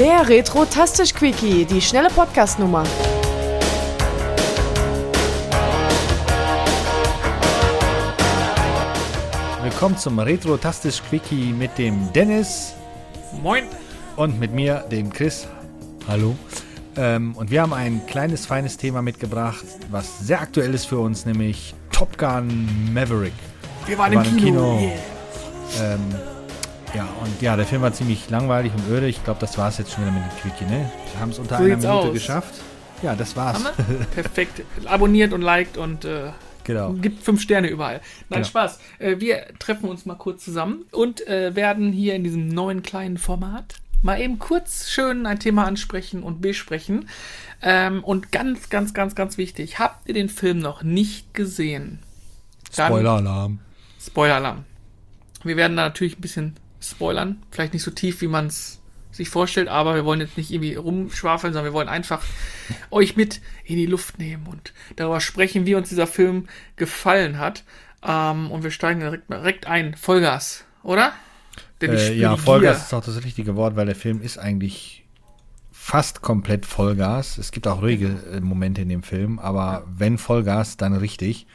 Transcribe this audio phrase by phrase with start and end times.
[0.00, 2.84] Der Retro-Tastisch-Quickie, die schnelle Podcast-Nummer.
[9.62, 12.72] Willkommen zum Retro-Tastisch-Quickie mit dem Dennis.
[13.42, 13.64] Moin.
[14.16, 15.46] Und mit mir, dem Chris.
[16.08, 16.34] Hallo.
[16.96, 21.26] Ähm, und wir haben ein kleines, feines Thema mitgebracht, was sehr aktuell ist für uns,
[21.26, 23.34] nämlich Top Gun Maverick.
[23.84, 24.78] Wir waren, wir waren im Kino.
[24.78, 24.92] Kino.
[25.78, 25.94] Yeah.
[25.94, 26.00] Ähm,
[26.94, 29.06] ja, und ja, der Film war ziemlich langweilig und öde.
[29.06, 30.90] Ich glaube, das war es jetzt schon wieder mit dem Quickie, ne?
[31.12, 32.12] Wir haben es unter so einer Minute aus.
[32.12, 32.54] geschafft.
[33.02, 33.62] Ja, das war's.
[34.14, 34.62] Perfekt.
[34.86, 36.32] Abonniert und liked und äh,
[36.64, 36.92] genau.
[36.92, 38.00] gibt fünf Sterne überall.
[38.28, 38.44] Nein, genau.
[38.44, 38.78] Spaß.
[38.98, 43.18] Äh, wir treffen uns mal kurz zusammen und äh, werden hier in diesem neuen kleinen
[43.18, 47.08] Format mal eben kurz schön ein Thema ansprechen und besprechen.
[47.62, 52.00] Ähm, und ganz, ganz, ganz, ganz wichtig, habt ihr den Film noch nicht gesehen?
[52.72, 53.58] Spoiler-Alarm.
[54.00, 54.64] Spoiler-Alarm.
[55.44, 57.42] Wir werden da natürlich ein bisschen spoilern.
[57.50, 58.80] Vielleicht nicht so tief, wie man es
[59.12, 62.22] sich vorstellt, aber wir wollen jetzt nicht irgendwie rumschwafeln, sondern wir wollen einfach
[62.90, 66.46] euch mit in die Luft nehmen und darüber sprechen, wie uns dieser Film
[66.76, 67.64] gefallen hat.
[68.02, 69.94] Ähm, und wir steigen direkt, direkt ein.
[69.94, 71.12] Vollgas, oder?
[71.82, 75.04] Äh, ja, Vollgas ist auch das richtige Wort, weil der Film ist eigentlich
[75.72, 77.38] fast komplett Vollgas.
[77.38, 81.46] Es gibt auch ruhige äh, Momente in dem Film, aber wenn Vollgas, dann richtig.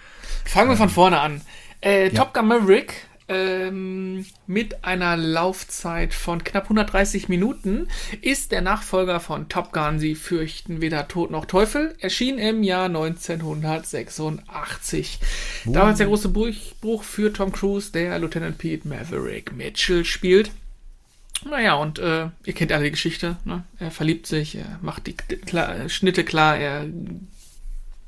[0.45, 1.41] Fangen wir von ähm, vorne an.
[1.81, 2.23] Äh, ja.
[2.23, 7.87] Top Gun Maverick ähm, mit einer Laufzeit von knapp 130 Minuten
[8.21, 9.97] ist der Nachfolger von Top Gun.
[9.99, 11.95] Sie fürchten weder Tod noch Teufel.
[11.99, 15.19] Erschien im Jahr 1986.
[15.65, 15.73] Uh.
[15.73, 20.51] Damals der große Durchbruch für Tom Cruise, der Lieutenant Pete Maverick Mitchell spielt.
[21.49, 23.37] Naja, und äh, ihr kennt alle die Geschichte.
[23.43, 23.63] Ne?
[23.79, 26.85] Er verliebt sich, er macht die klar, Schnitte klar, er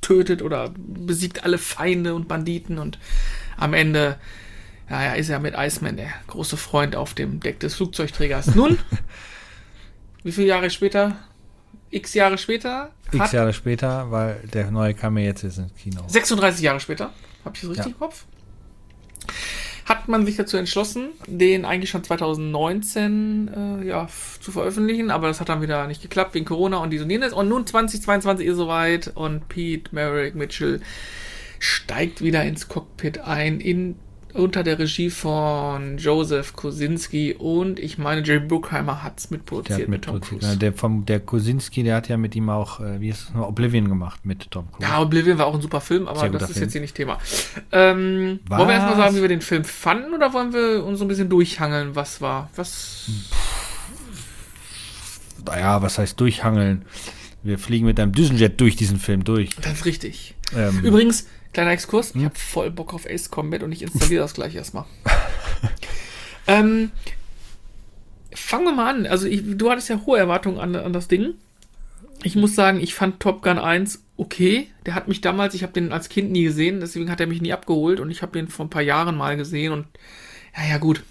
[0.02, 3.00] tötet oder besiegt alle Feinde und Banditen und
[3.58, 4.18] am Ende
[4.89, 8.55] naja, ist er mit Iceman der große Freund auf dem Deck des Flugzeugträgers.
[8.55, 8.80] Nun,
[10.23, 11.17] wie viele Jahre später?
[11.89, 12.91] X Jahre später?
[13.11, 16.03] X Jahre später, weil der neue kam ja jetzt ins Kino.
[16.08, 17.11] 36 Jahre später,
[17.43, 17.92] habe ich das richtig ja.
[17.92, 18.26] im Kopf?
[19.86, 24.09] Hat man sich dazu entschlossen, den eigentlich schon 2019 äh, ja,
[24.42, 27.31] zu veröffentlichen, aber das hat dann wieder nicht geklappt wegen Corona und dies und jenes.
[27.31, 30.81] Und nun 2022 ist soweit und Pete Merrick Mitchell
[31.59, 33.97] steigt wieder ins Cockpit ein in
[34.37, 39.87] unter der Regie von Joseph Kosinski und ich meine, Jerry Bruckheimer hat es mitproduziert hat
[39.87, 40.58] mit Tom Cruise.
[40.58, 43.47] Der, vom, der Kosinski, der hat ja mit ihm auch, äh, wie ist es noch,
[43.47, 44.89] Oblivion gemacht mit Tom Cruise.
[44.89, 46.64] Ja, Oblivion war auch ein super Film, aber das ist Film.
[46.64, 47.17] jetzt hier nicht Thema.
[47.71, 51.05] Ähm, wollen wir erstmal sagen, wie wir den Film fanden oder wollen wir uns so
[51.05, 52.49] ein bisschen durchhangeln, was war?
[52.55, 53.09] Was.
[55.45, 56.86] Naja, was heißt durchhangeln?
[57.43, 59.55] Wir fliegen mit einem Düsenjet durch diesen Film durch.
[59.61, 60.36] Das ist richtig.
[60.55, 61.27] Ähm, Übrigens,
[61.58, 62.14] Kleiner Exkurs.
[62.14, 62.20] Hm?
[62.22, 64.86] Ich habe voll Bock auf Ace Combat und ich installiere das gleich erstmal.
[66.48, 66.92] ähm,
[68.32, 69.08] fangen wir mal an.
[69.08, 71.34] Also, ich, du hattest ja hohe Erwartungen an, an das Ding.
[72.22, 74.68] Ich muss sagen, ich fand Top Gun 1 okay.
[74.86, 77.42] Der hat mich damals, ich habe den als Kind nie gesehen, deswegen hat er mich
[77.42, 79.88] nie abgeholt und ich habe den vor ein paar Jahren mal gesehen und
[80.56, 81.02] ja, ja, gut.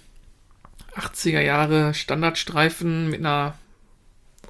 [0.95, 3.55] 80er Jahre Standardstreifen mit einer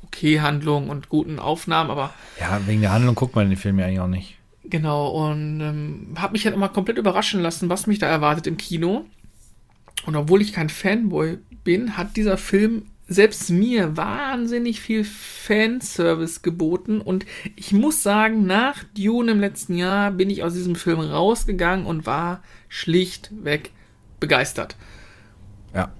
[0.03, 2.13] okay Handlung und guten Aufnahmen, aber.
[2.39, 4.36] Ja, wegen der Handlung guckt man den Film ja eigentlich auch nicht.
[4.69, 8.57] Genau, und ähm, habe mich halt immer komplett überraschen lassen, was mich da erwartet im
[8.57, 9.05] Kino.
[10.05, 16.99] Und obwohl ich kein Fanboy bin, hat dieser Film selbst mir wahnsinnig viel Fanservice geboten.
[16.99, 21.85] Und ich muss sagen, nach Dune im letzten Jahr bin ich aus diesem Film rausgegangen
[21.85, 23.71] und war schlichtweg
[24.19, 24.75] begeistert.
[25.73, 25.93] Ja.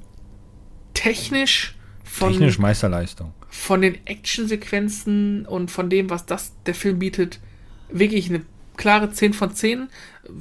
[0.94, 2.34] Technisch von.
[2.34, 3.34] Technisch Meisterleistung.
[3.47, 7.39] Von den Actionsequenzen und von dem, was das der Film bietet,
[7.89, 8.41] wirklich eine
[8.77, 9.89] klare 10 von 10.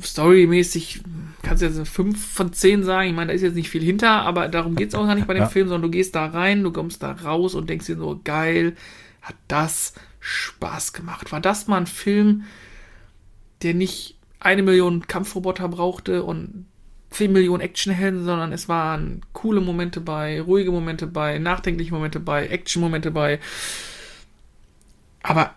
[0.02, 1.02] Storymäßig
[1.42, 3.08] kannst du jetzt 5 von 10 sagen.
[3.08, 5.26] Ich meine, da ist jetzt nicht viel hinter, aber darum geht es auch gar nicht
[5.26, 5.48] bei dem ja.
[5.48, 8.76] Film, sondern du gehst da rein, du kommst da raus und denkst dir so, geil,
[9.22, 11.32] hat das Spaß gemacht.
[11.32, 12.44] War das mal ein Film,
[13.62, 16.66] der nicht eine Million Kampfroboter brauchte und
[17.10, 22.46] 10 Millionen Actionhelden, sondern es waren coole Momente bei, ruhige Momente bei, nachdenkliche Momente bei,
[22.46, 23.40] Action-Momente bei.
[25.22, 25.54] Aber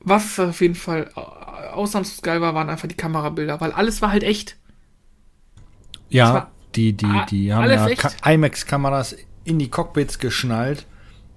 [0.00, 1.10] was auf jeden Fall
[1.74, 4.56] ausnahmslos geil war, waren einfach die Kamerabilder, weil alles war halt echt.
[6.08, 7.88] Ja, die, die, die haben ja
[8.24, 10.86] IMAX-Kameras in die Cockpits geschnallt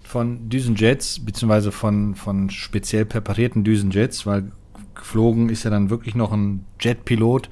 [0.04, 4.52] von Düsenjets, beziehungsweise von, von speziell präparierten Düsenjets, weil
[4.96, 7.50] geflogen ist ja dann wirklich noch ein Jetpilot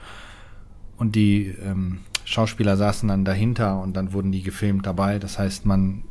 [0.97, 5.19] und die ähm, Schauspieler saßen dann dahinter und dann wurden die gefilmt dabei.
[5.19, 6.05] Das heißt, man,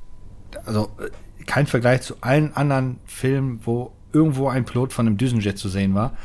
[0.65, 1.11] also äh,
[1.45, 5.95] kein Vergleich zu allen anderen Filmen, wo irgendwo ein Pilot von einem Düsenjet zu sehen
[5.95, 6.17] war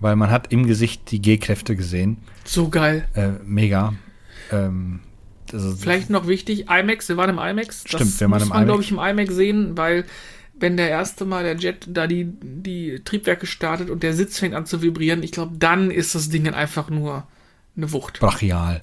[0.00, 2.16] weil man hat im Gesicht die G-Kräfte gesehen.
[2.44, 3.06] So geil.
[3.14, 3.94] Äh, mega.
[4.50, 5.00] Ähm,
[5.52, 7.84] Also, Vielleicht noch wichtig, IMAX, wir waren im IMAX.
[7.84, 10.04] Das stimmt, wenn man muss man, glaube ich, im IMAX sehen, weil
[10.58, 14.54] wenn der erste Mal der Jet da die, die Triebwerke startet und der Sitz fängt
[14.54, 17.26] an zu vibrieren, ich glaube, dann ist das Ding einfach nur
[17.76, 18.20] eine Wucht.
[18.20, 18.82] Brachial.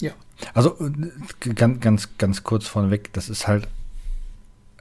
[0.00, 0.12] Ja.
[0.54, 0.76] Also
[1.54, 3.66] ganz, ganz, ganz kurz vorneweg, das ist halt,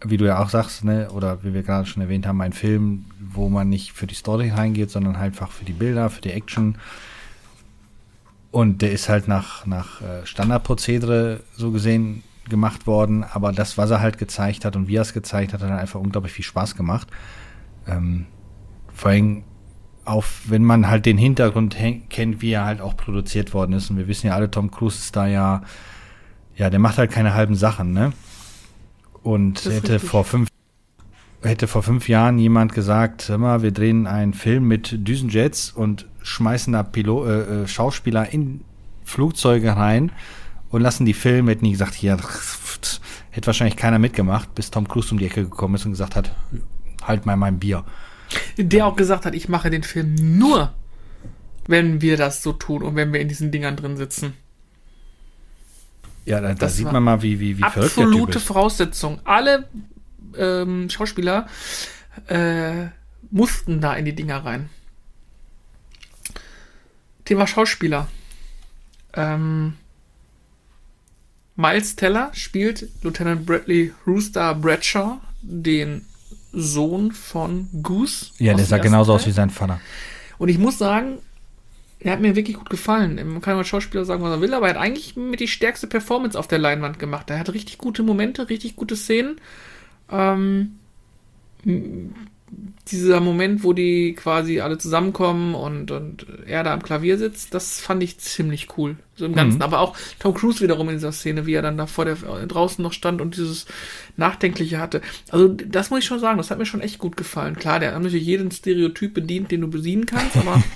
[0.03, 3.05] wie du ja auch sagst, ne, oder wie wir gerade schon erwähnt haben, ein Film,
[3.19, 6.31] wo man nicht für die Story reingeht, sondern halt einfach für die Bilder, für die
[6.31, 6.77] Action.
[8.51, 13.91] Und der ist halt nach, nach äh, Standardprozedere so gesehen gemacht worden, aber das, was
[13.91, 16.75] er halt gezeigt hat und wie er es gezeigt hat, hat einfach unglaublich viel Spaß
[16.75, 17.07] gemacht.
[17.87, 18.25] Ähm,
[18.93, 19.43] vor allem
[20.05, 21.75] auch, wenn man halt den Hintergrund
[22.09, 23.89] kennt, wie er halt auch produziert worden ist.
[23.89, 25.61] Und wir wissen ja alle, Tom Cruise ist da ja,
[26.55, 28.13] ja, der macht halt keine halben Sachen, ne?
[29.23, 30.49] Und hätte vor fünf
[31.41, 36.07] hätte vor fünf Jahren jemand gesagt, hör mal, wir drehen einen Film mit Düsenjets und
[36.21, 38.61] schmeißen da Pilo äh, äh Schauspieler in
[39.03, 40.11] Flugzeuge rein
[40.69, 42.17] und lassen die Filme, hätten die gesagt, ja,
[43.31, 46.35] hätte wahrscheinlich keiner mitgemacht, bis Tom Cruise um die Ecke gekommen ist und gesagt hat,
[47.03, 47.83] halt mal mein Bier.
[48.57, 50.73] Der auch gesagt hat, ich mache den Film nur,
[51.67, 54.33] wenn wir das so tun und wenn wir in diesen Dingern drin sitzen.
[56.27, 59.21] Ja, da, da sieht man mal, wie, wie, wie Absolute Voraussetzung.
[59.23, 59.69] Alle
[60.37, 61.47] ähm, Schauspieler
[62.27, 62.87] äh,
[63.31, 64.69] mussten da in die Dinger rein.
[67.23, 68.09] Thema Schauspieler.
[69.13, 69.75] Ähm,
[71.55, 76.05] Miles Teller spielt Lieutenant Bradley Rooster Bradshaw, den
[76.51, 78.31] Sohn von Goose.
[78.37, 79.21] Ja, der sah genauso Teil.
[79.21, 79.79] aus wie sein Vater.
[80.37, 81.19] Und ich muss sagen,
[81.99, 83.15] er hat mir wirklich gut gefallen.
[83.15, 85.87] Man kann mal Schauspieler sagen, was er will, aber er hat eigentlich mit die stärkste
[85.87, 87.29] Performance auf der Leinwand gemacht.
[87.29, 89.41] Er hat richtig gute Momente, richtig gute Szenen.
[90.11, 90.77] Ähm,
[92.87, 97.81] dieser Moment, wo die quasi alle zusammenkommen und, und er da am Klavier sitzt, das
[97.81, 98.95] fand ich ziemlich cool.
[99.15, 99.57] So im Ganzen.
[99.57, 99.63] Mhm.
[99.63, 102.81] Aber auch Tom Cruise wiederum in dieser Szene, wie er dann da vor der draußen
[102.81, 103.65] noch stand und dieses
[104.15, 105.01] Nachdenkliche hatte.
[105.29, 107.55] Also, das muss ich schon sagen, das hat mir schon echt gut gefallen.
[107.55, 110.63] Klar, der hat natürlich jeden Stereotyp bedient, den du besiegen kannst, aber.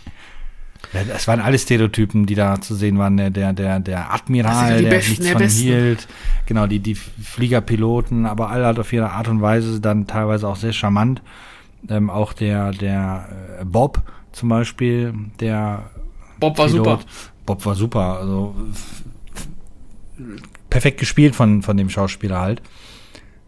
[0.93, 3.15] Das waren alle Stereotypen, die da zu sehen waren.
[3.15, 5.61] Der, der, der, Admiral, der besten, nichts der von besten.
[5.61, 6.07] hielt.
[6.45, 10.57] Genau, die, die Fliegerpiloten, aber alle halt auf ihre Art und Weise dann teilweise auch
[10.57, 11.21] sehr charmant.
[11.89, 13.29] Ähm, auch der, der
[13.61, 14.01] äh, Bob
[14.33, 15.89] zum Beispiel, der
[16.39, 16.99] Bob war Pilot, super.
[17.45, 18.19] Bob war super.
[18.19, 18.55] Also
[20.69, 22.61] perfekt gespielt von, von dem Schauspieler halt.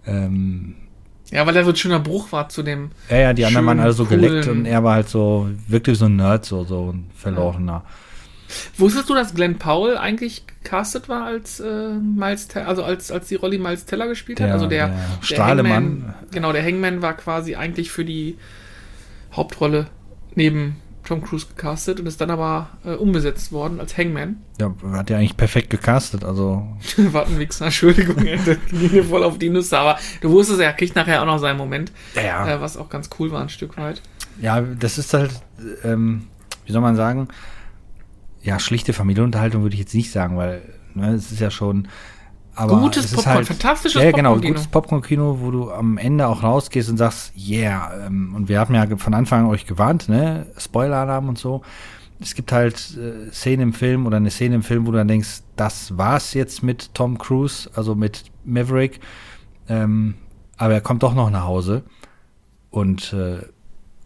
[0.05, 0.75] Ähm,
[1.33, 2.91] ja, weil er so ein schöner Bruch war zu dem.
[3.09, 6.05] Ja, ja, die anderen waren alle so geleckt und er war halt so, wirklich so
[6.05, 7.83] ein Nerd, so, so ein Verlorener.
[7.85, 8.77] Ja.
[8.77, 13.27] Wusstest du, dass Glenn Powell eigentlich castet war als äh, Miles Teller, also als, als
[13.27, 14.53] die Rolle Miles Teller gespielt der, hat?
[14.53, 16.13] Also der, der, Strahlemann.
[16.31, 18.37] genau, der Hangman war quasi eigentlich für die
[19.35, 19.87] Hauptrolle
[20.35, 24.37] neben Tom Cruise gecastet und ist dann aber äh, umbesetzt worden als Hangman.
[24.59, 26.65] Ja, hat ja eigentlich perfekt gecastet, also.
[26.97, 28.15] Wattenwichser, Entschuldigung,
[28.45, 31.39] das ging mir voll auf die Nüsse, aber du wusstest, er kriegt nachher auch noch
[31.39, 31.91] seinen Moment.
[32.15, 32.47] Ja.
[32.47, 34.01] Äh, was auch ganz cool war, ein Stück weit.
[34.41, 35.31] Ja, das ist halt,
[35.83, 36.27] ähm,
[36.65, 37.27] wie soll man sagen,
[38.41, 40.61] ja, schlichte Familienunterhaltung würde ich jetzt nicht sagen, weil
[40.93, 41.87] ne, es ist ja schon.
[42.55, 44.53] Aber gutes Popcorn, halt, fantastisches ja, genau, Popcorn-Kino.
[44.53, 48.05] gutes Popcorn-Kino, wo du am Ende auch rausgehst und sagst, yeah.
[48.05, 50.45] Ähm, und wir haben ja von Anfang an euch gewarnt, ne?
[50.57, 51.63] Spoiler-Alarm und so.
[52.19, 55.07] Es gibt halt äh, Szenen im Film oder eine Szene im Film, wo du dann
[55.07, 58.99] denkst, das war's jetzt mit Tom Cruise, also mit Maverick.
[59.67, 60.15] Ähm,
[60.57, 61.83] aber er kommt doch noch nach Hause.
[62.69, 63.39] Und äh,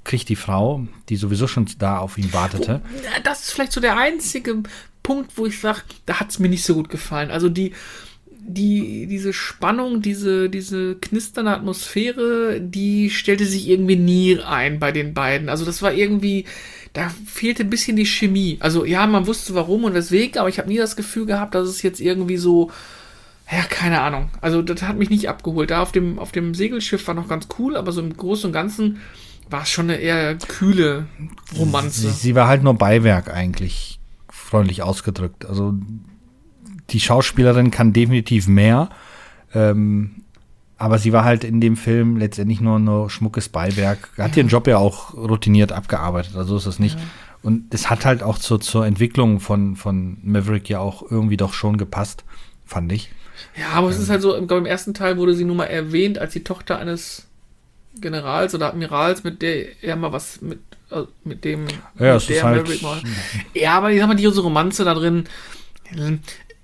[0.03, 2.81] kriegt die Frau, die sowieso schon da auf ihn wartete.
[3.23, 4.63] Das ist vielleicht so der einzige
[5.03, 7.29] Punkt, wo ich sage, da hat es mir nicht so gut gefallen.
[7.29, 7.73] Also die,
[8.47, 15.13] die, diese Spannung, diese, diese knisternde Atmosphäre, die stellte sich irgendwie nie ein bei den
[15.13, 15.49] beiden.
[15.49, 16.45] Also das war irgendwie,
[16.93, 18.57] da fehlte ein bisschen die Chemie.
[18.61, 21.67] Also ja, man wusste warum und weswegen, aber ich habe nie das Gefühl gehabt, dass
[21.67, 22.71] es jetzt irgendwie so,
[23.51, 24.29] ja, keine Ahnung.
[24.39, 25.69] Also das hat mich nicht abgeholt.
[25.69, 28.53] Da auf dem, auf dem Segelschiff war noch ganz cool, aber so im Großen und
[28.53, 29.01] Ganzen
[29.49, 31.07] war es schon eine eher kühle
[31.57, 32.01] Romanze.
[32.01, 33.99] Sie, sie, war halt nur Beiwerk eigentlich,
[34.29, 35.45] freundlich ausgedrückt.
[35.45, 35.73] Also
[36.89, 38.89] die Schauspielerin kann definitiv mehr,
[39.53, 40.23] ähm,
[40.77, 44.09] aber sie war halt in dem Film letztendlich nur nur schmuckes Beiwerk.
[44.17, 44.43] Hat ja.
[44.43, 46.97] ihren Job ja auch routiniert abgearbeitet, also ist das nicht.
[46.97, 47.05] Ja.
[47.43, 51.53] Und es hat halt auch zur, zur Entwicklung von, von Maverick ja auch irgendwie doch
[51.53, 52.23] schon gepasst,
[52.65, 53.11] fand ich.
[53.55, 53.93] Ja, aber ähm.
[53.93, 56.79] es ist halt so, im ersten Teil wurde sie nun mal erwähnt als die Tochter
[56.79, 57.27] eines
[57.99, 60.59] Generals oder Admirals, mit der er mal was mit,
[60.91, 61.67] äh, mit dem
[61.99, 63.01] ja, mit der halt mal.
[63.53, 65.25] Ja, aber ich sag mal, diese Romanze da drin,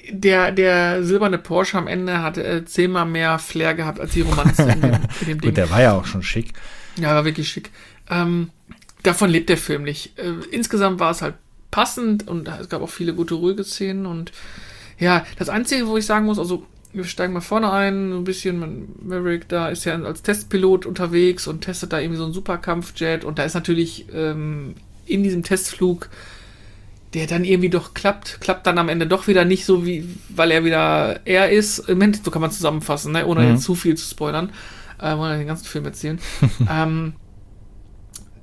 [0.10, 4.64] der, der silberne Porsche am Ende hat äh, zehnmal mehr Flair gehabt als die Romanze
[4.64, 5.50] in dem, in dem Ding.
[5.52, 6.54] Gut, der war ja auch schon schick.
[6.98, 7.72] Ja, war wirklich schick.
[8.10, 8.50] Ähm,
[9.04, 10.18] davon lebt der Film nicht.
[10.20, 11.36] Äh, insgesamt war es halt
[11.72, 14.32] passend und es gab auch viele gute, ruhige Szenen und
[15.00, 18.88] Ja, das Einzige, wo ich sagen muss, also wir steigen mal vorne ein, ein bisschen,
[19.02, 23.40] Maverick da ist ja als Testpilot unterwegs und testet da irgendwie so einen Superkampfjet und
[23.40, 24.76] da ist natürlich ähm,
[25.08, 26.10] in diesem Testflug,
[27.13, 30.51] der dann irgendwie doch klappt, klappt dann am Ende doch wieder nicht so, wie, weil
[30.51, 31.79] er wieder er ist.
[31.79, 33.25] Im Moment, so kann man zusammenfassen, ne?
[33.25, 33.51] ohne mhm.
[33.51, 34.51] jetzt zu viel zu spoilern.
[35.00, 36.20] Äh, wollen wir den ganzen Film erzählen.
[36.70, 37.13] ähm,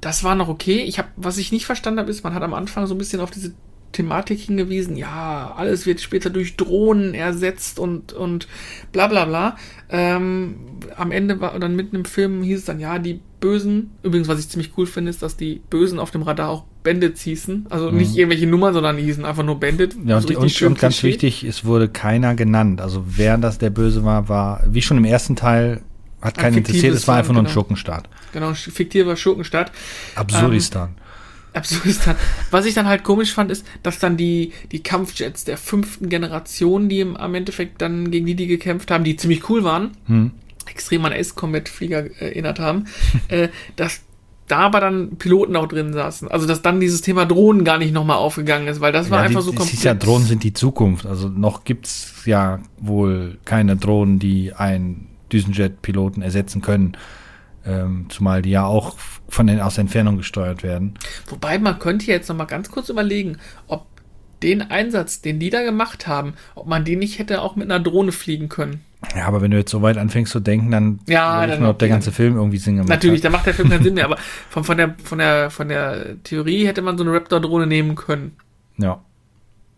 [0.01, 0.81] das war noch okay.
[0.83, 3.21] Ich habe, was ich nicht verstanden habe, ist, man hat am Anfang so ein bisschen
[3.21, 3.53] auf diese
[3.93, 8.47] Thematik hingewiesen, ja, alles wird später durch Drohnen ersetzt und, und
[8.93, 9.57] bla bla bla.
[9.89, 10.57] Ähm,
[10.97, 14.39] am Ende war dann mitten im Film hieß es dann, ja, die Bösen, übrigens, was
[14.39, 17.67] ich ziemlich cool finde, ist, dass die Bösen auf dem Radar auch Bandits hießen.
[17.71, 17.99] Also mhm.
[17.99, 19.97] nicht irgendwelche Nummern, sondern die hießen einfach nur Bandit.
[20.05, 22.81] Ja, und, so und, und ganz wichtig, es wurde keiner genannt.
[22.81, 25.83] Also wer das der Böse war, war, wie schon im ersten Teil,
[26.21, 27.55] hat keinen interessiert, es war einfach nur ein genau.
[27.55, 28.09] Schurkenstaat.
[28.33, 29.73] Genau, fiktiver Schurkenstaat.
[30.15, 30.91] Absurdistan.
[30.91, 31.01] Ähm,
[31.53, 32.17] Absurdistan.
[32.51, 36.89] Was ich dann halt komisch fand, ist, dass dann die, die Kampfjets der fünften Generation,
[36.89, 40.31] die im, am Endeffekt dann gegen die, die gekämpft haben, die ziemlich cool waren, hm.
[40.69, 42.85] extrem an Ace Combat Flieger erinnert haben,
[43.29, 44.03] äh, dass
[44.51, 46.29] da aber dann Piloten auch drin saßen.
[46.29, 49.25] Also, dass dann dieses Thema Drohnen gar nicht nochmal aufgegangen ist, weil das war ja,
[49.25, 49.83] einfach die, so komplett.
[49.83, 51.07] ja, Drohnen sind die Zukunft.
[51.07, 56.97] Also, noch gibt's ja wohl keine Drohnen, die einen Düsenjet-Piloten ersetzen können.
[57.67, 58.97] Ähm, zumal die ja auch
[59.29, 60.95] von den aus Entfernung gesteuert werden.
[61.29, 63.37] Wobei man könnte jetzt noch mal ganz kurz überlegen,
[63.69, 63.87] ob
[64.43, 67.83] den Einsatz, den die da gemacht haben, ob man den nicht hätte auch mit einer
[67.83, 68.81] Drohne fliegen können.
[69.17, 71.79] Ja, aber wenn du jetzt so weit anfängst zu denken, dann ja, dann mal, ob
[71.79, 74.19] der ganze Film irgendwie Sinn gemacht Natürlich, da macht der Film keinen Sinn mehr, aber
[74.51, 78.37] von, von, der, von, der, von der Theorie hätte man so eine Raptor-Drohne nehmen können.
[78.77, 79.03] Ja.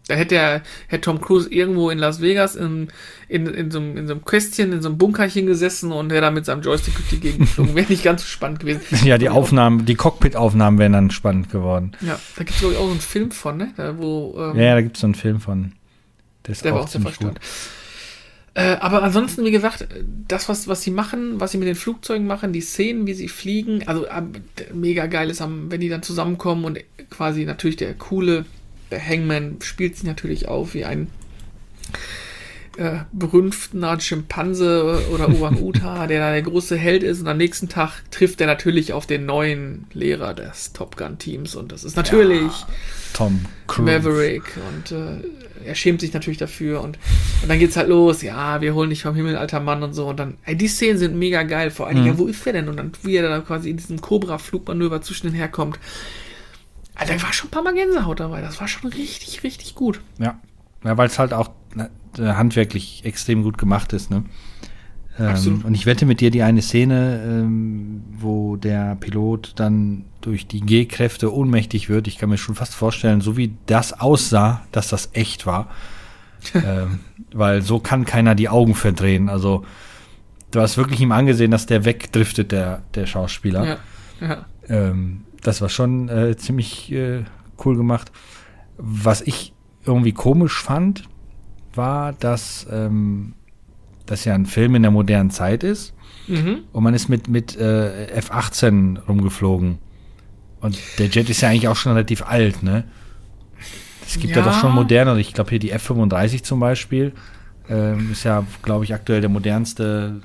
[0.09, 2.89] Da hätte er, hätte Tom Cruise irgendwo in Las Vegas in,
[3.29, 6.23] in, in, so, einem, in so einem Kästchen, in so einem Bunkerchen gesessen und wäre
[6.23, 7.77] da mit seinem Joystick durch die Gegend geflogen.
[7.77, 8.83] Wäre nicht ganz so spannend gewesen.
[9.05, 11.93] Ja, die Aufnahmen, die Cockpit-Aufnahmen wären dann spannend geworden.
[12.01, 13.73] Ja, da gibt es, glaube ich, auch so einen Film von, ne?
[13.77, 15.73] Da, wo, ähm, ja, da gibt es so einen Film von.
[16.47, 17.37] Der, ist der auch war auch sehr verstanden.
[18.55, 19.87] Äh, aber ansonsten, wie gesagt,
[20.29, 23.29] das, was, was sie machen, was sie mit den Flugzeugen machen, die Szenen, wie sie
[23.29, 24.23] fliegen, also äh,
[24.75, 26.79] mega geil ist, wenn die dann zusammenkommen und
[27.09, 28.45] quasi natürlich der coole
[28.93, 31.09] der Hangman spielt sich natürlich auf wie ein
[32.77, 38.03] äh, berühmter Schimpanse oder Orang-Uta, der da der große Held ist und am nächsten Tag
[38.11, 42.43] trifft er natürlich auf den neuen Lehrer des Top Gun Teams und das ist natürlich
[42.43, 42.69] ja,
[43.15, 43.91] Tom Cruise.
[43.91, 45.25] Maverick und äh,
[45.65, 46.99] er schämt sich natürlich dafür und,
[47.43, 50.09] und dann geht's halt los, ja, wir holen dich vom Himmel, alter Mann und so
[50.09, 52.07] und dann, ey, die Szenen sind mega geil, vor allem, mhm.
[52.07, 52.69] ja, wo ist der denn?
[52.69, 55.79] Und dann, wie er da quasi in diesem Cobra-Flugmanöver zwischen den herkommt
[56.95, 58.41] also, da war schon ein paar Mal Gänsehaut dabei.
[58.43, 60.01] Das war schon richtig, richtig gut.
[60.19, 60.39] Ja,
[60.85, 64.11] ja weil es halt auch ne, handwerklich extrem gut gemacht ist.
[64.11, 64.25] Ne?
[65.19, 70.47] Ähm, und ich wette mit dir die eine Szene, ähm, wo der Pilot dann durch
[70.47, 72.09] die G-Kräfte ohnmächtig wird.
[72.09, 75.69] Ich kann mir schon fast vorstellen, so wie das aussah, dass das echt war.
[76.55, 77.01] ähm,
[77.33, 79.29] weil so kann keiner die Augen verdrehen.
[79.29, 79.65] Also
[80.51, 83.65] du hast wirklich ihm angesehen, dass der wegdriftet, der, der Schauspieler.
[83.65, 83.79] Ja,
[84.21, 84.47] ja.
[84.69, 87.25] Ähm, das war schon äh, ziemlich äh,
[87.65, 88.11] cool gemacht.
[88.77, 89.53] Was ich
[89.85, 91.05] irgendwie komisch fand,
[91.75, 93.35] war, dass ähm,
[94.13, 95.95] das ja ein Film in der modernen Zeit ist.
[96.29, 96.61] Mhm.
[96.73, 99.79] Und man ist mit, mit äh, F-18 rumgeflogen.
[100.61, 102.85] Und der Jet ist ja eigentlich auch schon relativ alt, ne?
[104.07, 107.13] Es gibt ja, ja doch schon moderne, ich glaube hier die F-35 zum Beispiel,
[107.69, 110.21] ähm, ist ja, glaube ich, aktuell der modernste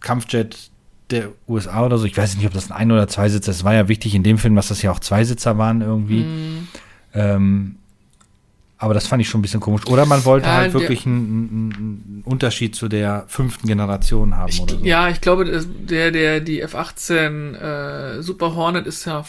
[0.00, 0.70] Kampfjet
[1.10, 2.06] der USA oder so.
[2.06, 3.58] Ich weiß nicht, ob das ein Ein- oder Zweisitzer ist.
[3.58, 6.22] Es war ja wichtig in dem Film, dass das ja auch Zweisitzer waren irgendwie.
[6.22, 6.68] Mm.
[7.14, 7.76] Ähm,
[8.82, 9.86] aber das fand ich schon ein bisschen komisch.
[9.86, 14.60] Oder man wollte ja, halt wirklich einen, einen, Unterschied zu der fünften Generation haben ich,
[14.60, 14.84] oder so.
[14.84, 19.24] Ja, ich glaube, der, der, die F-18 äh, Super Hornet ist ja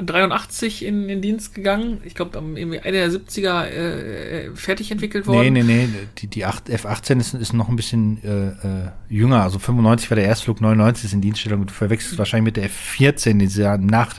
[0.00, 2.00] 83 in den Dienst gegangen.
[2.04, 5.52] Ich glaube, irgendwie Ende der 70er äh, äh, fertig entwickelt worden.
[5.52, 5.88] Nee, nee, nee.
[6.16, 9.42] Die, die F-18 ist, ist noch ein bisschen äh, äh, jünger.
[9.42, 11.66] Also 95 war der Erstflug, 99 ist in Dienststellung.
[11.66, 12.18] Du verwechselst mhm.
[12.20, 14.18] wahrscheinlich mit der F-14, die sie ja nach,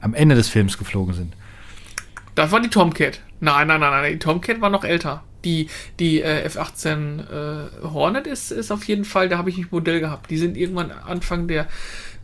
[0.00, 1.36] am Ende des Films geflogen sind.
[2.34, 3.20] Das war die Tomcat.
[3.40, 4.12] Nein, nein, nein, nein.
[4.12, 5.22] Die Tomcat war noch älter.
[5.44, 5.68] Die,
[6.00, 10.00] die äh, F-18 äh, Hornet ist, ist auf jeden Fall, da habe ich ein Modell
[10.00, 10.30] gehabt.
[10.30, 11.68] Die sind irgendwann Anfang der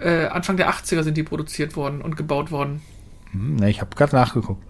[0.01, 2.81] äh, Anfang der 80er sind die produziert worden und gebaut worden.
[3.33, 4.63] Hm, ne, ich habe gerade nachgeguckt.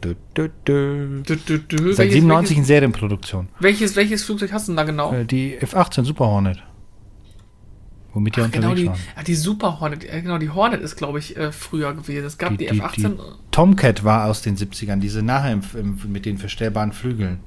[0.00, 1.92] Du, du, du.
[1.92, 3.48] Seit 97 in Serienproduktion.
[3.58, 5.12] Welches, welches Flugzeug hast du denn da genau?
[5.12, 6.62] Äh, die F-18 Super Hornet.
[8.18, 8.98] Womit die genau die, waren.
[9.16, 12.26] Ja, die Super Hornet, genau, die Hornet ist, glaube ich, äh, früher gewesen.
[12.26, 13.10] Es gab die, die F-18.
[13.10, 13.16] Die
[13.52, 15.60] Tomcat war aus den 70ern, diese nachher
[16.04, 17.38] mit den verstellbaren Flügeln.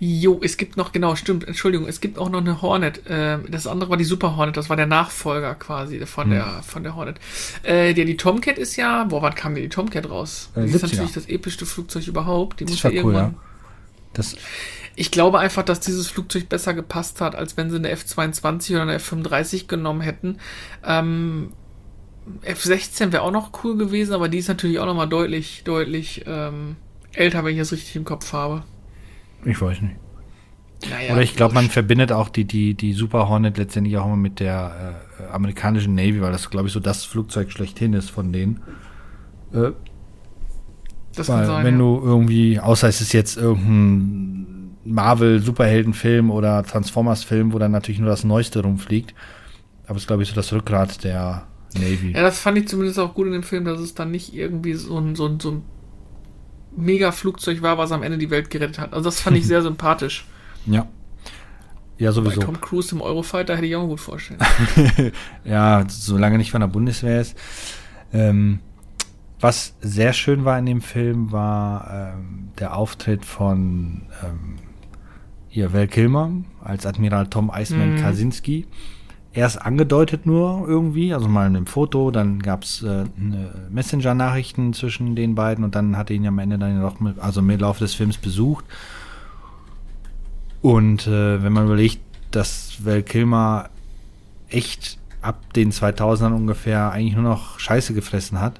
[0.00, 3.06] Jo, es gibt noch, genau, stimmt, Entschuldigung, es gibt auch noch eine Hornet.
[3.06, 6.30] Äh, das andere war die Super Hornet, das war der Nachfolger quasi von, hm.
[6.30, 7.20] der, von der Hornet.
[7.62, 10.50] Äh, der, die Tomcat ist ja, boah, wann kam die Tomcat raus?
[10.56, 12.58] Äh, die ist natürlich das epischste Flugzeug überhaupt.
[12.58, 13.24] Die das muss ja irgendwann.
[13.26, 14.14] Cool, ja.
[14.14, 14.36] Das
[14.96, 18.82] ich glaube einfach, dass dieses Flugzeug besser gepasst hat, als wenn sie eine F-22 oder
[18.82, 20.38] eine F-35 genommen hätten.
[20.84, 21.52] Ähm,
[22.42, 26.24] F-16 wäre auch noch cool gewesen, aber die ist natürlich auch noch mal deutlich, deutlich
[26.26, 26.76] ähm,
[27.12, 28.62] älter, wenn ich das richtig im Kopf habe.
[29.44, 29.96] Ich weiß nicht.
[30.90, 34.16] Naja, Oder ich glaube, man verbindet auch die, die, die Super Hornet letztendlich auch immer
[34.16, 38.32] mit der äh, amerikanischen Navy, weil das, glaube ich, so das Flugzeug schlechthin ist von
[38.32, 38.62] denen.
[39.52, 39.70] Äh,
[41.14, 41.80] das weil, sein, wenn ja.
[41.80, 44.53] du irgendwie, außer es ist jetzt irgendein
[44.84, 49.14] Marvel-Superheldenfilm oder Transformers-Film, wo dann natürlich nur das Neueste rumfliegt.
[49.86, 52.12] Aber es ist, glaube ich, so das Rückgrat der Navy.
[52.12, 54.74] Ja, das fand ich zumindest auch gut in dem Film, dass es dann nicht irgendwie
[54.74, 55.62] so ein, so ein, so ein
[56.76, 58.92] Mega-Flugzeug war, was am Ende die Welt gerettet hat.
[58.92, 60.26] Also das fand ich sehr sympathisch.
[60.66, 60.86] Ja.
[61.96, 62.40] Ja, sowieso.
[62.40, 64.40] Bei Tom Cruise im Eurofighter hätte ich auch gut vorstellen.
[65.44, 67.36] ja, solange nicht von der Bundeswehr ist.
[68.12, 68.58] Ähm,
[69.40, 74.53] was sehr schön war in dem Film, war ähm, der Auftritt von ähm,
[75.54, 76.32] hier Val Kilmer
[76.64, 78.00] als Admiral Tom Iceman mhm.
[78.00, 78.66] Kaczynski.
[79.32, 83.04] Erst angedeutet nur irgendwie, also mal in einem Foto, dann gab es äh,
[83.70, 87.38] Messenger-Nachrichten zwischen den beiden und dann hat er ihn am Ende dann noch mit, also
[87.38, 88.64] im Laufe des Films besucht.
[90.60, 92.00] Und äh, wenn man überlegt,
[92.32, 93.70] dass Val Kilmer
[94.48, 98.58] echt ab den 2000ern ungefähr eigentlich nur noch Scheiße gefressen hat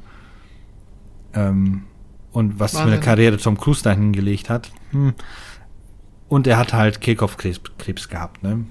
[1.35, 1.83] ähm,
[2.31, 2.89] und was Wahnsinn.
[2.89, 4.71] für eine Karriere Tom Cruise da hingelegt hat.
[4.93, 5.15] Hm.
[6.29, 8.65] Und er hat halt Kehlkopfkrebs Krebs gehabt, ne?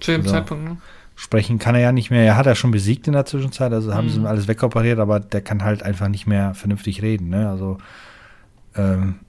[0.00, 0.76] Zu dem also, Zeitpunkt, ne?
[1.14, 2.24] Sprechen kann er ja nicht mehr.
[2.24, 4.10] Er hat ja schon besiegt in der Zwischenzeit, also haben mhm.
[4.10, 7.48] sie alles wegoperiert, aber der kann halt einfach nicht mehr vernünftig reden, ne?
[7.48, 7.78] Also
[8.74, 9.20] ähm,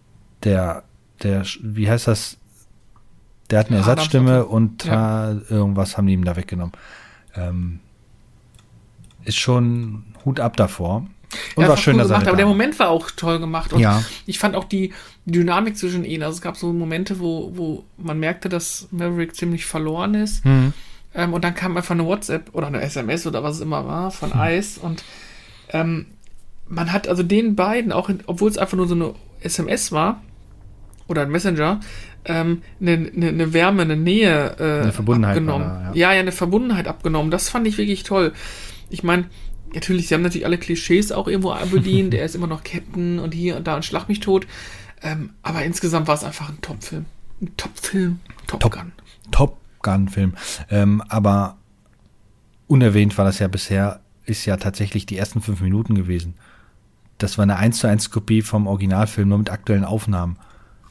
[0.43, 0.84] der,
[1.22, 2.38] der, wie heißt das?
[3.50, 5.34] Der hat eine ja, Ersatzstimme und ja.
[5.50, 6.74] irgendwas haben die ihm da weggenommen.
[7.36, 7.79] Ähm,
[9.25, 11.05] ist schon Hut ab davor.
[11.55, 13.73] Und ja, war schön, cool dass gemacht, er aber der Moment war auch toll gemacht.
[13.73, 14.03] Und ja.
[14.25, 14.93] ich fand auch die
[15.25, 16.23] Dynamik zwischen ihnen.
[16.23, 20.45] Also es gab so Momente, wo, wo man merkte, dass Maverick ziemlich verloren ist.
[20.45, 20.73] Mhm.
[21.15, 24.11] Ähm, und dann kam einfach eine WhatsApp oder eine SMS oder was es immer war
[24.11, 24.41] von mhm.
[24.41, 24.79] Ice.
[24.81, 25.03] Und
[25.69, 26.07] ähm,
[26.67, 30.22] man hat also den beiden, auch obwohl es einfach nur so eine SMS war
[31.07, 31.79] oder ein Messenger,
[32.25, 35.67] ähm, eine, eine, eine Wärme, eine Nähe äh, eine Verbundenheit abgenommen.
[35.67, 36.09] Da, ja.
[36.09, 37.31] ja, ja, eine Verbundenheit abgenommen.
[37.31, 38.33] Das fand ich wirklich toll.
[38.89, 39.25] Ich meine,
[39.74, 42.14] natürlich, sie haben natürlich alle Klischees auch irgendwo bedient.
[42.14, 44.48] er ist immer noch Captain und hier und da und Schlag mich tot.
[45.01, 47.05] Ähm, aber insgesamt war es einfach ein Top-Film.
[47.42, 48.20] Ein Top-Film.
[48.48, 48.92] Top, Top Gun.
[49.31, 50.33] Top Gun-Film.
[50.70, 51.57] Ähm, aber
[52.68, 56.36] unerwähnt war das ja bisher, ist ja tatsächlich die ersten fünf Minuten gewesen.
[57.18, 60.38] Das war eine 1 zu 1 Kopie vom Originalfilm, nur mit aktuellen Aufnahmen.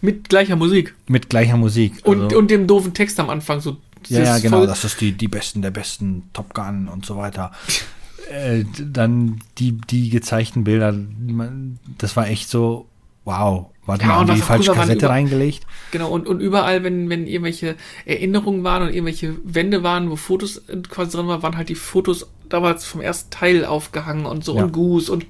[0.00, 0.94] Mit gleicher Musik.
[1.06, 1.94] Mit gleicher Musik.
[2.04, 3.60] Also und, und dem doofen Text am Anfang.
[3.60, 4.66] So, ja, ja, genau.
[4.66, 7.52] Das ist die, die Besten der Besten, Top Gun und so weiter.
[8.32, 10.94] äh, dann die, die gezeigten Bilder,
[11.98, 12.86] das war echt so,
[13.24, 13.66] wow.
[13.84, 15.66] Warte ja, mal, haben die falsche Kassette reingelegt?
[15.90, 20.62] Genau, und, und überall, wenn, wenn irgendwelche Erinnerungen waren und irgendwelche Wände waren, wo Fotos
[20.88, 24.62] quasi drin waren, waren halt die Fotos damals vom ersten Teil aufgehangen und so ja.
[24.62, 25.26] und Goose und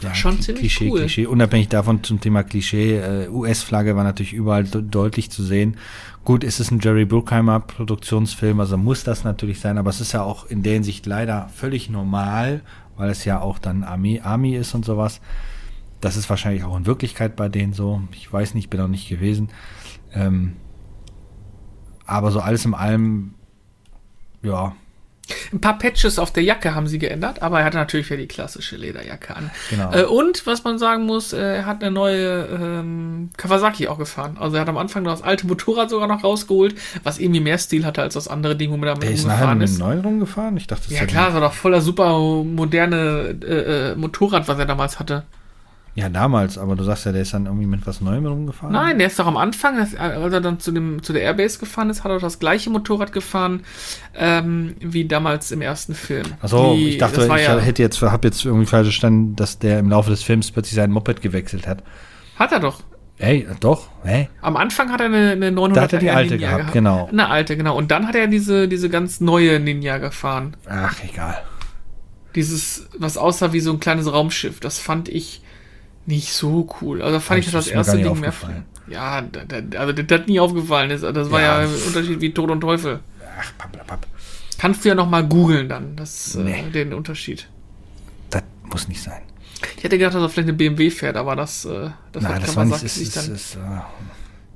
[0.00, 1.00] ja, schon ziemlich Klischee, cool.
[1.00, 1.26] Klischee.
[1.26, 5.76] Unabhängig davon zum Thema Klischee, äh, US-Flagge war natürlich überall deutlich zu sehen.
[6.24, 10.12] Gut, ist es ein Jerry Bruckheimer Produktionsfilm, also muss das natürlich sein, aber es ist
[10.12, 12.62] ja auch in der Hinsicht leider völlig normal,
[12.96, 15.20] weil es ja auch dann Army, Army ist und sowas.
[16.00, 18.02] Das ist wahrscheinlich auch in Wirklichkeit bei denen so.
[18.12, 19.48] Ich weiß nicht, bin auch nicht gewesen.
[20.12, 20.56] Ähm,
[22.06, 23.34] aber so alles in allem,
[24.42, 24.74] ja,
[25.52, 28.28] ein paar Patches auf der Jacke haben sie geändert, aber er hatte natürlich wieder die
[28.28, 29.50] klassische Lederjacke an.
[29.70, 29.92] Genau.
[29.92, 34.36] Äh, und was man sagen muss, äh, er hat eine neue ähm, Kawasaki auch gefahren.
[34.38, 37.58] Also er hat am Anfang noch das alte Motorrad sogar noch rausgeholt, was irgendwie mehr
[37.58, 40.00] Stil hatte als das andere Ding, wo man damit der ist nachher mit einem neuen
[40.00, 40.56] rumgefahren?
[40.56, 44.58] Ich dachte, das Ja klar, das war doch voller super moderne äh, äh, Motorrad, was
[44.58, 45.24] er damals hatte.
[45.96, 48.70] Ja, damals, aber du sagst ja, der ist dann irgendwie mit was Neuem rumgefahren.
[48.70, 51.88] Nein, der ist doch am Anfang, als er dann zu, dem, zu der Airbase gefahren
[51.88, 53.62] ist, hat er das gleiche Motorrad gefahren
[54.14, 56.26] ähm, wie damals im ersten Film.
[56.42, 59.88] Achso, ich dachte, ich ja, hätte jetzt, habe jetzt irgendwie falsch verstanden, dass der im
[59.88, 61.82] Laufe des Films plötzlich sein Moped gewechselt hat.
[62.38, 62.82] Hat er doch.
[63.16, 64.28] Ey, doch, hä?
[64.42, 67.08] Am Anfang hat er eine, eine 900 Da hat er die alte Ninja gehabt, genau.
[67.10, 67.74] Eine alte, genau.
[67.74, 70.58] Und dann hat er diese, diese ganz neue Ninja gefahren.
[70.68, 71.38] Ach, egal.
[72.34, 75.40] Dieses, was aussah wie so ein kleines Raumschiff, das fand ich
[76.06, 77.02] nicht so cool.
[77.02, 78.32] Also fand ich das, das erste Ding mehr.
[78.88, 81.02] Ja, da, da, also das hat nie aufgefallen ist.
[81.02, 83.00] Das war ja, ja ein Unterschied wie Tod und Teufel.
[83.38, 84.06] Ach, papp,
[84.58, 86.60] Kannst du ja noch mal googeln dann, das, äh, nee.
[86.60, 87.48] äh, den Unterschied.
[88.30, 89.20] Das muss nicht sein.
[89.76, 92.56] Ich hätte gedacht, dass er vielleicht eine BMW fährt, aber das, äh, das hat das
[92.56, 93.80] war nicht, ist, ist, dann, ist, uh,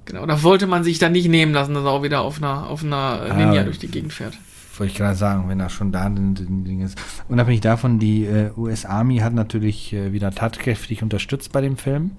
[0.07, 2.69] Genau, da wollte man sich dann nicht nehmen lassen, dass er auch wieder auf einer,
[2.69, 4.39] auf einer Ninja ah, durch die Gegend fährt
[4.79, 7.01] wollte ich gerade sagen, wenn er schon da ein Ding ist.
[7.29, 12.13] Unabhängig davon, die äh, US Army hat natürlich äh, wieder tatkräftig unterstützt bei dem Film.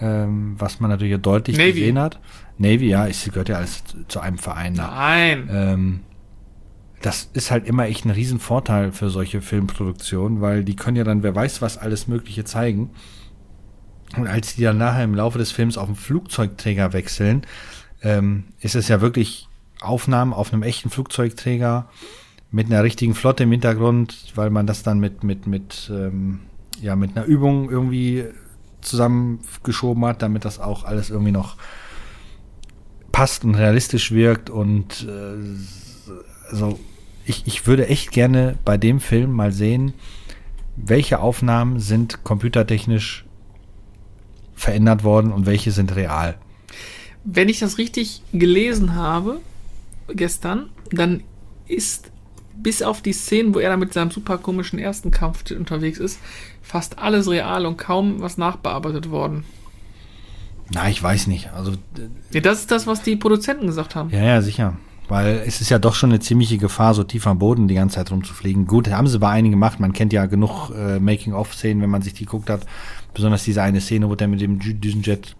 [0.00, 1.72] ähm, was man natürlich deutlich Navy.
[1.72, 2.20] gesehen hat.
[2.58, 4.72] Navy, ja, es gehört ja alles zu einem Verein.
[4.72, 5.48] Nein.
[5.52, 6.00] Ähm,
[7.02, 11.22] das ist halt immer echt ein Riesenvorteil für solche Filmproduktionen, weil die können ja dann,
[11.22, 12.90] wer weiß, was alles Mögliche zeigen.
[14.16, 17.42] Und als die dann nachher im Laufe des Films auf den Flugzeugträger wechseln,
[18.02, 19.48] ähm, ist es ja wirklich
[19.80, 21.88] Aufnahmen auf einem echten Flugzeugträger
[22.50, 26.40] mit einer richtigen Flotte im Hintergrund, weil man das dann mit, mit, mit, ähm,
[26.80, 28.24] ja, mit einer Übung irgendwie
[28.80, 31.56] zusammengeschoben hat, damit das auch alles irgendwie noch
[33.12, 36.78] passt und realistisch wirkt und äh, also
[37.24, 39.92] ich, ich würde echt gerne bei dem Film mal sehen,
[40.76, 43.24] welche Aufnahmen sind computertechnisch
[44.54, 46.36] verändert worden und welche sind real.
[47.24, 49.40] Wenn ich das richtig gelesen habe,
[50.14, 51.22] gestern, dann
[51.66, 52.10] ist
[52.56, 56.18] bis auf die Szenen, wo er da mit seinem super komischen ersten Kampf unterwegs ist,
[56.62, 59.44] fast alles real und kaum was nachbearbeitet worden.
[60.72, 61.52] Na, ich weiß nicht.
[61.52, 61.72] Also,
[62.32, 64.10] ja, das ist das, was die Produzenten gesagt haben.
[64.10, 64.76] Ja, ja, sicher.
[65.08, 67.96] Weil es ist ja doch schon eine ziemliche Gefahr, so tief am Boden die ganze
[67.96, 68.66] Zeit rumzufliegen.
[68.66, 69.80] Gut, haben sie bei einigen gemacht.
[69.80, 72.64] Man kennt ja genug äh, Making-of-Szenen, wenn man sich die guckt hat.
[73.12, 75.34] Besonders diese eine Szene, wo der mit dem Düsenjet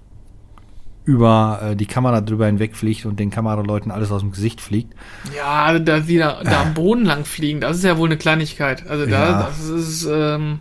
[1.11, 4.94] über äh, die Kamera drüber hinwegfliegt und den Kameraleuten alles aus dem Gesicht fliegt.
[5.37, 8.88] Ja, da wieder da am Boden lang fliegen, das ist ja wohl eine Kleinigkeit.
[8.88, 9.42] Also da, ja.
[9.42, 10.61] das ist ähm,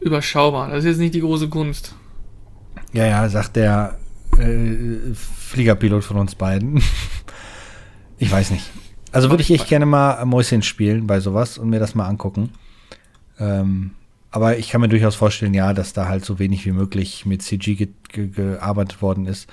[0.00, 0.70] überschaubar.
[0.70, 1.94] Das ist jetzt nicht die große Kunst.
[2.92, 3.98] Ja, ja, sagt der
[4.38, 6.82] äh, Fliegerpilot von uns beiden.
[8.20, 8.68] Ich weiß nicht.
[9.12, 12.50] Also würde ich echt gerne mal Mäuschen spielen bei sowas und mir das mal angucken.
[13.38, 13.92] Ähm,
[14.38, 17.42] aber ich kann mir durchaus vorstellen, ja, dass da halt so wenig wie möglich mit
[17.42, 19.50] CG ge ge gearbeitet worden ist.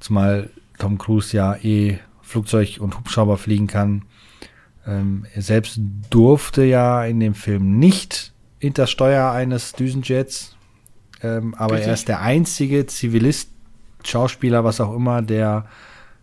[0.00, 4.02] Zumal Tom Cruise ja eh Flugzeug und Hubschrauber fliegen kann.
[4.86, 10.58] Ähm, er selbst durfte ja in dem Film nicht hinter Steuer eines Düsenjets.
[11.22, 11.88] Ähm, aber Richtig.
[11.88, 13.48] er ist der einzige Zivilist,
[14.04, 15.64] Schauspieler, was auch immer, der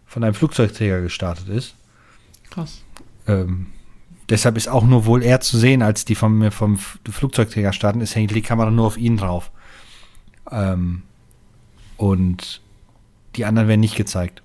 [0.05, 1.73] von einem Flugzeugträger gestartet ist.
[2.51, 2.83] Krass.
[3.25, 3.65] Ähm,
[4.29, 8.15] deshalb ist auch nur wohl er zu sehen, als die vom, vom Flugzeugträger starten, ist
[8.15, 9.51] hängt die Kamera nur auf ihn drauf.
[10.51, 11.03] Ähm,
[11.97, 12.61] und
[13.35, 14.41] die anderen werden nicht gezeigt.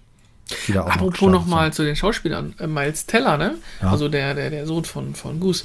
[0.75, 2.55] Apropos noch nochmal zu den Schauspielern.
[2.59, 3.57] Äh, Miles Teller, ne?
[3.81, 3.93] Ja.
[3.93, 5.64] Also der, der, der Sohn von, von Goose.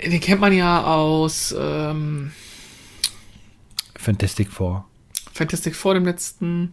[0.00, 2.30] Den kennt man ja aus ähm,
[3.96, 4.84] Fantastic Four.
[5.32, 6.70] Fantastic Four dem letzten.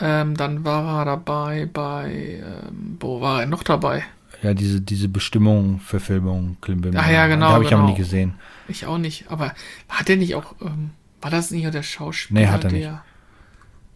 [0.00, 4.04] Ähm, dann war er dabei bei, ähm, wo war er noch dabei?
[4.46, 6.96] Ja, diese, diese Bestimmung, Verfilmung, Klimbim.
[6.96, 7.48] Ah ja, genau.
[7.48, 7.82] Habe ich genau.
[7.82, 8.34] aber nie gesehen.
[8.68, 9.52] Ich auch nicht, aber
[9.88, 12.40] hat der nicht auch, ähm, war das nicht auch der Schauspieler?
[12.42, 12.88] Nee, hat er nicht.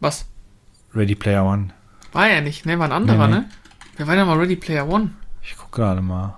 [0.00, 0.26] Was?
[0.92, 1.68] Ready Player One.
[2.10, 2.80] War er nicht, ne?
[2.80, 3.40] War ein anderer, nee, nee.
[3.42, 3.50] ne?
[3.96, 5.12] Wer war denn mal Ready Player One?
[5.40, 6.36] Ich guck gerade mal.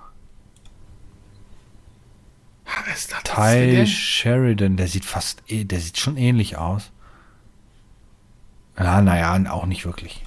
[2.67, 6.91] Ah, ist das Ty Sheridan, der sieht fast, eh, der sieht schon ähnlich aus.
[8.77, 10.23] Ja, naja, auch nicht wirklich.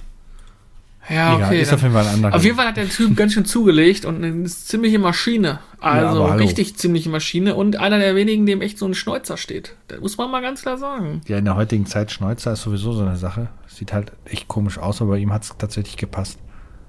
[1.09, 1.61] Ja, Egal, okay.
[1.61, 2.35] Ist auf jeden Fall ein anderer.
[2.35, 5.59] Auf jeden Fall hat der Typ ganz schön zugelegt und eine ziemliche Maschine.
[5.79, 9.75] Also ja, richtig ziemliche Maschine und einer der wenigen, dem echt so ein Schnäuzer steht.
[9.87, 11.21] Das muss man mal ganz klar sagen.
[11.27, 13.47] Ja, in der heutigen Zeit Schnäuzer ist sowieso so eine Sache.
[13.67, 16.39] Sieht halt echt komisch aus, aber bei ihm hat es tatsächlich gepasst.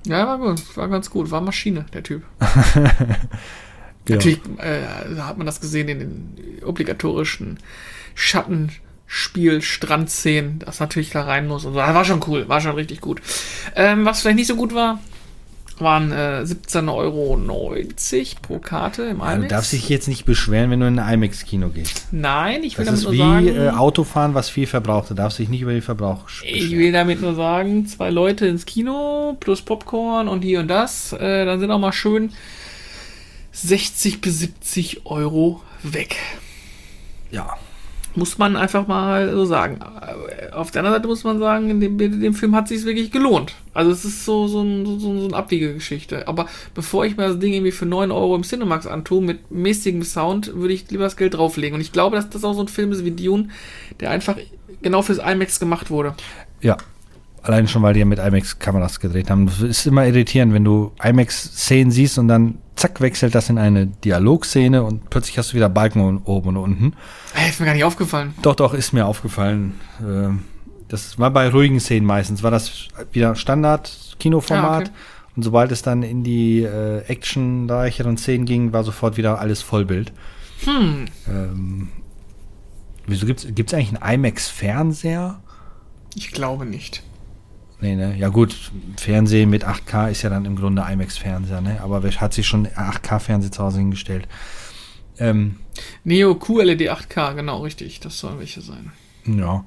[0.06, 0.76] Ja, war gut.
[0.76, 1.30] War ganz gut.
[1.30, 2.22] War Maschine, der Typ.
[4.08, 7.58] Natürlich äh, hat man das gesehen in den obligatorischen
[8.14, 8.70] Schatten.
[9.10, 11.78] Spiel, Strandszenen, das natürlich da rein muss und so.
[11.78, 13.22] Das war schon cool, war schon richtig gut.
[13.74, 15.00] Ähm, was vielleicht nicht so gut war,
[15.80, 17.40] waren äh, 17,90 Euro
[18.42, 19.32] pro Karte im IMAX.
[19.32, 22.08] Ja, du darfst dich jetzt nicht beschweren, wenn du in ein IMAX-Kino gehst.
[22.10, 23.46] Nein, ich will das damit nur sagen...
[23.46, 25.08] Das ist wie äh, Autofahren, was viel verbraucht.
[25.08, 26.56] Du darfst dich nicht über den Verbrauch beschweren.
[26.56, 31.14] Ich will damit nur sagen, zwei Leute ins Kino plus Popcorn und hier und das,
[31.14, 32.32] äh, dann sind auch mal schön
[33.52, 36.16] 60 bis 70 Euro weg.
[37.30, 37.56] Ja,
[38.18, 39.78] muss man einfach mal so sagen.
[40.52, 42.84] Auf der anderen Seite muss man sagen, in dem, in dem Film hat es sich
[42.84, 43.54] wirklich gelohnt.
[43.72, 46.28] Also es ist so, so, ein, so, so eine Abwiegegeschichte.
[46.28, 50.02] Aber bevor ich mir das Ding irgendwie für 9 Euro im Cinemax antue, mit mäßigem
[50.02, 51.74] Sound, würde ich lieber das Geld drauflegen.
[51.74, 53.48] Und ich glaube, dass das auch so ein Film ist wie Dune,
[54.00, 54.36] der einfach
[54.82, 56.14] genau fürs IMAX gemacht wurde.
[56.60, 56.76] Ja,
[57.42, 59.46] Allein schon, weil die ja mit IMAX-Kameras gedreht haben.
[59.46, 63.86] Das ist immer irritierend, wenn du IMAX-Szenen siehst und dann zack, wechselt das in eine
[63.86, 66.94] Dialogszene und plötzlich hast du wieder Balken oben und unten.
[67.34, 68.34] Hey, ist mir gar nicht aufgefallen.
[68.42, 69.78] Doch, doch, ist mir aufgefallen.
[70.00, 70.44] Ähm,
[70.88, 74.64] das war bei ruhigen Szenen meistens, war das wieder Standard-Kinoformat.
[74.64, 74.90] Ah, okay.
[75.36, 80.12] Und sobald es dann in die äh, actionreicheren Szenen ging, war sofort wieder alles Vollbild.
[80.64, 81.04] Hm.
[81.28, 81.88] Ähm,
[83.06, 85.40] wieso gibt es eigentlich einen IMAX-Fernseher?
[86.14, 87.02] Ich glaube nicht.
[87.80, 88.16] Nee, ne?
[88.16, 91.80] Ja gut, Fernsehen mit 8K ist ja dann im Grunde IMAX-Fernseher, ne?
[91.80, 94.26] Aber wer hat sich schon 8K-Fernseher zu Hause hingestellt?
[95.18, 95.56] Ähm,
[96.04, 98.00] Neo QLED 8K, genau, richtig.
[98.00, 98.92] Das sollen welche sein.
[99.26, 99.64] Ja.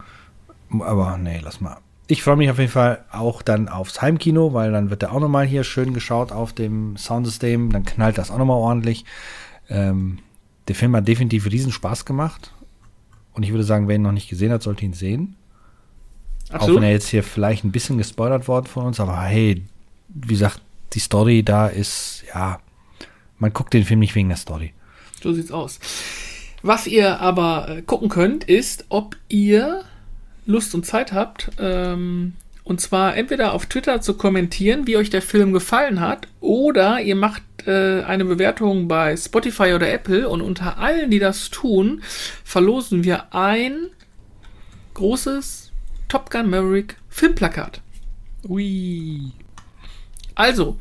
[0.80, 1.78] Aber nee, lass mal.
[2.08, 5.20] Ich freue mich auf jeden Fall auch dann aufs Heimkino, weil dann wird der auch
[5.20, 7.72] nochmal hier schön geschaut auf dem Soundsystem.
[7.72, 9.06] Dann knallt das auch nochmal ordentlich.
[9.70, 10.20] Ähm,
[10.68, 12.54] der Film hat definitiv riesen Spaß gemacht.
[13.34, 15.38] Und ich würde sagen, wer ihn noch nicht gesehen hat, sollte ihn sehen.
[16.52, 16.78] Absolut.
[16.78, 19.64] Auch wenn er jetzt hier vielleicht ein bisschen gespoilert worden von uns, aber hey,
[20.10, 20.62] wie gesagt,
[20.94, 22.60] die Story da ist, ja,
[23.40, 24.74] man guckt den Film nicht wegen der Story.
[25.22, 25.80] So sieht's aus.
[26.64, 29.84] Was ihr aber äh, gucken könnt, ist, ob ihr
[30.46, 32.34] Lust und Zeit habt, ähm,
[32.64, 37.16] und zwar entweder auf Twitter zu kommentieren, wie euch der Film gefallen hat, oder ihr
[37.16, 42.02] macht äh, eine Bewertung bei Spotify oder Apple und unter allen, die das tun,
[42.44, 43.88] verlosen wir ein
[44.94, 45.61] großes
[46.12, 47.80] Top Gun Maverick Filmplakat.
[48.50, 49.32] Ui.
[50.36, 50.76] Also,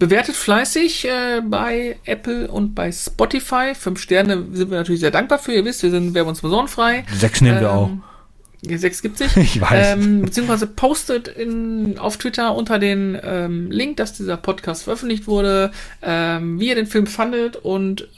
[0.00, 3.72] bewertet fleißig äh, bei Apple und bei Spotify.
[3.76, 5.52] Fünf Sterne sind wir natürlich sehr dankbar für.
[5.52, 7.04] Ihr wisst, wir sind werbungsversonfrei.
[7.14, 7.90] Sechs nehmen ähm, wir auch.
[8.62, 9.36] Sechs gibt sich.
[9.36, 9.92] Ich weiß.
[9.92, 15.70] Ähm, beziehungsweise postet in, auf Twitter unter den ähm, Link, dass dieser Podcast veröffentlicht wurde,
[16.02, 18.08] ähm, wie ihr den Film fandet und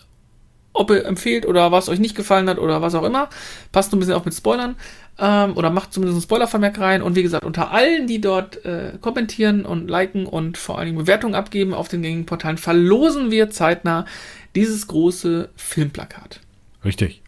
[0.73, 3.29] ob ihr empfehlt oder was euch nicht gefallen hat oder was auch immer.
[3.73, 4.77] Passt ein bisschen auch mit Spoilern.
[5.21, 7.03] Ähm, oder macht zumindest einen Spoilervermerk rein.
[7.03, 10.99] Und wie gesagt, unter allen, die dort äh, kommentieren und liken und vor allen Dingen
[10.99, 14.07] Bewertungen abgeben auf den gängigen Portalen, verlosen wir zeitnah
[14.55, 16.41] dieses große Filmplakat.
[16.85, 17.23] Richtig.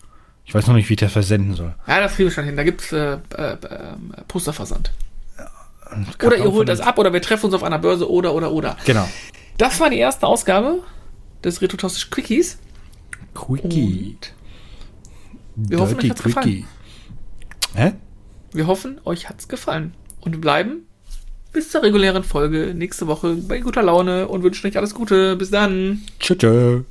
[0.44, 1.74] Ich weiß noch nicht, wie ich das versenden soll.
[1.86, 2.56] Ja, das kriegen wir schon hin.
[2.56, 3.56] Da gibt es äh, äh, äh,
[4.26, 4.90] Posterversand.
[6.24, 8.76] oder ihr holt das ab oder wir treffen uns auf einer Börse oder oder oder.
[8.84, 9.08] Genau.
[9.58, 10.80] Das war die erste Ausgabe
[11.44, 12.58] des Retrotostisch Quickies.
[13.34, 14.16] Quickie.
[15.56, 16.34] Und wir hoffen, euch hat's Quickie.
[16.34, 16.68] gefallen.
[17.74, 17.92] Hä?
[18.52, 19.94] Wir hoffen, euch hat's gefallen.
[20.20, 20.86] Und bleiben
[21.52, 25.36] bis zur regulären Folge nächste Woche bei guter Laune und wünschen euch alles Gute.
[25.36, 26.02] Bis dann.
[26.18, 26.84] Tschüss.